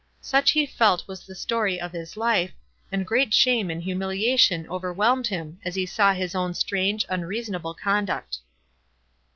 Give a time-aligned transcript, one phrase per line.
[0.19, 2.53] Such he felt was the story of his life,
[2.91, 7.45] and great shame and humiliation over whelmed him as he saw his own strange, unrea
[7.47, 8.39] sonable conduct.